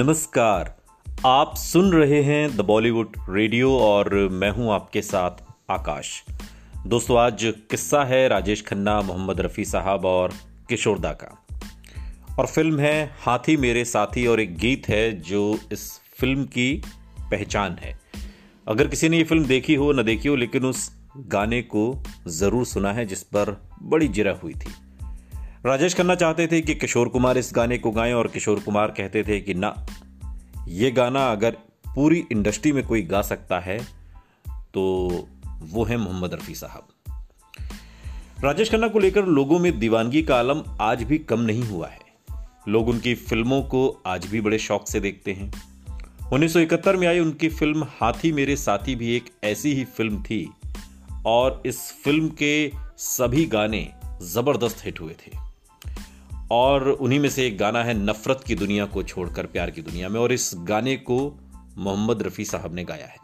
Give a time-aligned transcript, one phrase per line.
[0.00, 0.76] नमस्कार।
[1.26, 5.30] आप सुन रहे हैं द बॉलीवुड रेडियो और मैं हूँ आपके साथ
[5.70, 6.24] आकाश।
[6.86, 10.32] दोस्तों, आज किस्सा है राजेश खन्ना, मोहम्मद रफ़ी साहब और
[10.68, 11.46] किशोरदा का।
[12.38, 16.82] और फ़िल्म है हाथी मेरे साथी और एक गीत है जो इस फ़िल्म की
[17.20, 18.00] पहचान है।
[18.68, 22.66] अगर किसी ने ये फ़िल्म देखी हो, ना देखी हो, लेकिन उस गाने को ज़रूर
[22.66, 24.74] सुना है जिस पर बड़ी जिरा हुई थी।
[25.66, 29.22] राजेश खन्ना चाहते थे कि किशोर कुमार इस गाने को गाएँ और किशोर कुमार कहते
[29.22, 29.86] थे कि ना
[30.70, 31.56] ये गाना अगर
[31.86, 33.78] पूरी इंडस्ट्री में कोई गा सकता है
[34.74, 34.82] तो
[35.62, 36.88] वो है मोहम्मद रफ़ी साहब।
[38.44, 41.98] राजेश खन्ना को लेकर लोगों में दीवानगी का आलम आज भी कम नहीं हुआ है।
[42.68, 45.50] लोग उनकी फ़िल्मों को आज भी बड़े शौक से देखते हैं।
[46.32, 50.48] 1971 में आई उनकी फ़िल्म हाथी मेरे साथी भी एक ऐसी ही फ़िल्म थी,
[51.26, 53.88] और इस फ़िल्म के सभी गाने
[54.22, 55.49] ज़बरदस्त हिट हुए थे।
[56.50, 60.08] और उन्हीं में से एक गाना है नफरत की दुनिया को छोड़कर प्यार की दुनिया
[60.08, 61.38] में, और इस गाने को
[61.78, 63.16] मोहम्मद रफ़ी साहब ने गाया है।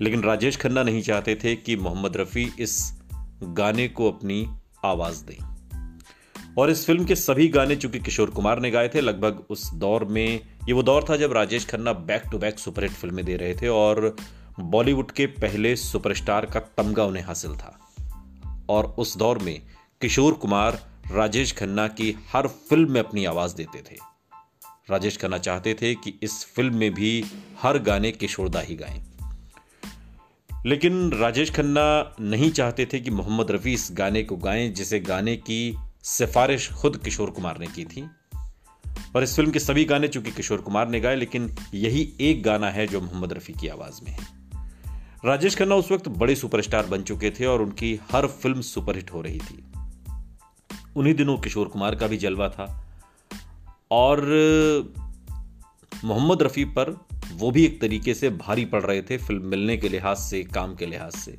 [0.00, 3.00] लेकिन राजेश खन्ना नहीं चाहते थे कि मोहम्मद रफ़ी इस
[3.42, 4.50] गाने को अपनी
[4.84, 5.54] आवाज़ दें।
[6.58, 10.04] और इस फ़िल्म के सभी गाने चूँकि किशोर कुमार ने गाए थे, लगभग उस दौर
[10.04, 13.54] में, ये वो दौर था जब Rajesh Khanna back to back superhit फ़िल्में दे रहे
[13.54, 14.16] थे, और
[14.60, 17.78] बॉलीवुड के पहले सुपरस्टार का तमगा उन्हें हासिल था।
[18.68, 19.62] और उस दौर में
[20.00, 23.96] किशोर कुमार राजेश खन्ना की हर फ़िल्म में अपनी आवाज़ देते थे।
[24.90, 27.24] राजेश खन्ना चाहते थे कि इस फ़िल्म में भी
[27.62, 29.02] हर गाने किशोरदा ही गाएँ।
[30.66, 35.36] लेकिन राजेश खन्ना नहीं चाहते थे कि मोहम्मद रफ़ी इस गाने को गाएँ, जिसे गाने
[35.36, 38.10] की सिफारिश खुद किशोर कुमार ने की थी।
[39.16, 42.70] और इस फ़िल्म के सभी गाने चूँकि किशोर कुमार ने गाए, लेकिन यही एक गाना
[42.70, 44.26] है जो मोहम्मद रफ़ी की आवाज़ में है।
[45.24, 49.20] राजेश खन्ना उस वक्त बड़े सुपरस्टार बन चुके थे और उनकी हर फ़िल्म सुपरहिट हो
[49.20, 49.64] रही थी।
[50.96, 52.84] उन्हीं दिनों किशोर कुमार का भी जलवा था।
[53.90, 54.24] और,
[56.04, 59.88] मोहम्मद रफ़ी पर वो भी एक तरीके से भारी पड़ रहे थे फ़िल्म मिलने के
[59.88, 61.38] लिहाज से, काम के लिहाज से।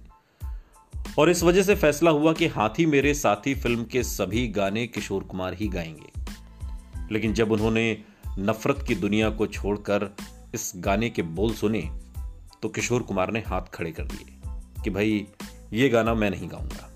[1.20, 5.24] और इस वजह से फैसला हुआ कि हाथी मेरे साथी फ़िल्म के सभी गाने किशोर
[5.24, 6.22] कुमार ही गाएँगे।
[7.12, 7.98] लेकिन जब उन्होंने
[8.40, 10.16] नफरत की दुनिया को छोड़कर
[10.54, 12.00] इस गाने के बोल सुने
[12.62, 14.40] तो किशोर कुमार ने हाथ खड़े कर दिए
[14.84, 15.28] कि भाई,
[15.74, 16.95] ये गाना मैं नहीं गाऊँगा।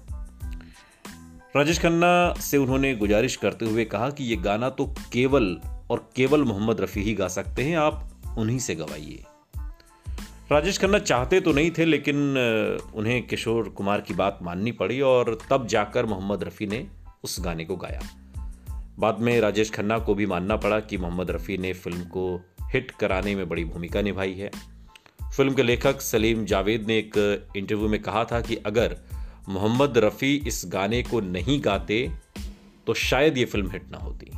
[1.56, 5.46] राजेश खन्ना से उन्होंने गुजारिश करते हुए कहा कि ये गाना तो केवल
[5.90, 9.24] और केवल मोहम्मद रफ़ी ही गा सकते हैं, आप उन्हीं से गवाइए।
[10.52, 12.38] राजेश खन्ना चाहते तो नहीं थे, लेकिन
[12.96, 16.86] उन्हें किशोर कुमार की बात माननी पड़ी और तब जाकर मोहम्मद रफ़ी ने
[17.24, 18.02] उस गाने को गाया।
[19.00, 22.42] बाद में राजेश खन्ना को भी मानना पड़ा कि मोहम्मद रफ़ी ने फ़िल्म को
[22.74, 24.52] हिट कराने में बड़ी भूमिका निभाई है।
[25.38, 27.18] फ़िल्म के लेखक सलीम जावेद ने एक
[27.58, 28.98] इंटरव्यू में कहा था कि अगर
[29.50, 32.12] मोहम्मद रफ़ी इस गाने को नहीं गाते
[32.88, 34.32] तो शायद ये फ़िल्म हिट ना होती।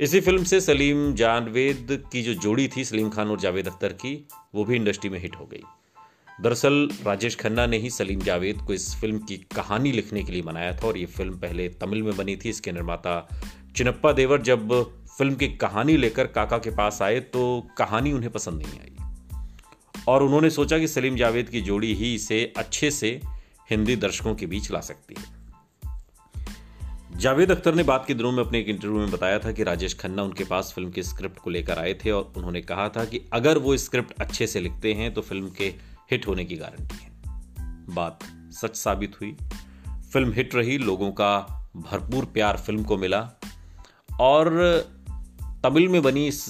[0.00, 4.28] इसी फ़िल्म से सलीम जानवेद की जो जोड़ी थी, सलीम खान और जावेद अख्तर की,
[4.54, 5.62] वो भी इंडस्ट्री में हिट हो गई।
[6.40, 10.42] दरअसल, राजेश खन्ना ने ही सलीम जावेद को इस फ़िल्म की कहानी लिखने के लिए
[10.42, 13.28] मनाया था, और ये फ़िल्म पहले तमिल में बनी थी। इसके निर्माता
[13.76, 18.62] चिनप्पा देवर जब फ़िल्म की कहानी लेकर काका के पास आए तो कहानी उन्हें पसंद
[18.62, 18.92] नहीं आई।
[20.08, 23.20] और उन्होंने सोचा कि सलीम जावेद की जोड़ी ही इसे अच्छे से
[23.70, 25.40] हिंदी दर्शकों के बीच ला सकती है।
[27.16, 29.94] जावेद अख्तर ने बात के दिनों में अपने एक इंटरव्यू में बताया था कि राजेश
[29.94, 33.20] खन्ना उनके पास फ़िल्म के स्क्रिप्ट को लेकर आए थे और उन्होंने कहा था कि
[33.32, 35.64] अगर वो स्क्रिप्ट अच्छे से लिखते हैं तो फ़िल्म के
[36.10, 37.10] हिट होने की गारंटी है।
[37.94, 38.18] बात
[38.52, 39.36] सच साबित हुई।
[40.12, 41.38] फ़िल्म हिट रही, लोगों का
[41.76, 43.30] भरपूर प्यार फ़िल्म को मिला
[44.20, 44.48] और
[45.42, 46.44] तमिल में बनी इस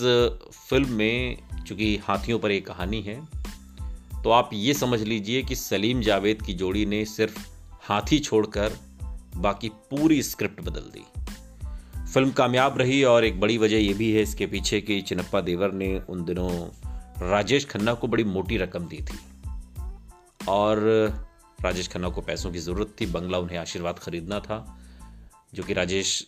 [0.70, 3.39] फ़िल्म में, चूँकि हाथियों पर एक कहानी है
[4.24, 7.48] तो आप ये समझ लीजिए कि सलीम जावेद की जोड़ी ने सिर्फ़
[7.82, 8.72] हाथी छोड़कर
[9.36, 11.04] बाकी पूरी स्क्रिप्ट बदल दी।
[12.14, 15.72] फ़िल्म कामयाब रही और एक बड़ी वजह यह भी है इसके पीछे कि चिनप्पा देवर
[15.72, 16.50] ने उन दिनों
[17.30, 19.18] राजेश खन्ना को बड़ी मोटी रकम दी थी।
[20.48, 20.78] और
[21.60, 24.80] राजेश खन्ना को पैसों की ज़रूरत थी, बंगला उन्हें आशीर्वाद खरीदना था,
[25.54, 26.26] जो कि राजेश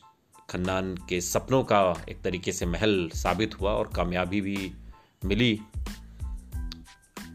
[0.51, 4.73] खन्ना के सपनों का एक तरीके से महल साबित हुआ और कामयाबी भी
[5.25, 5.61] मिली।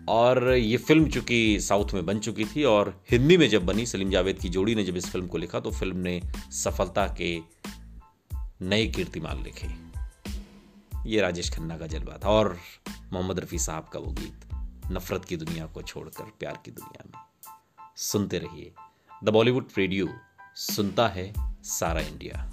[0.07, 4.09] और ये फ़िल्म चूँकि साउथ में बन चुकी थी और हिंदी में जब बनी, सलीम
[4.09, 6.21] जावेद की जोड़ी ने जब इस फ़िल्म को लिखा तो फ़िल्म ने
[6.51, 7.39] सफलता के
[8.61, 9.67] नए कीर्तिमान लिखे।
[11.09, 12.57] ये राजेश खन्ना का जलवा था और
[13.13, 14.39] मोहम्मद रफ़ी साहब का वो गीत,
[14.91, 17.21] नफरत की दुनिया को छोड़कर प्यार की दुनिया में।
[17.95, 18.71] सुनते रहिए।
[19.23, 20.07] द बॉलीवुड रेडियो,
[20.55, 21.33] सुनता है
[21.63, 22.51] सारा इंडिया।